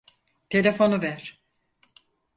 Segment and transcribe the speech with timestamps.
[0.49, 1.39] Telefonu ver!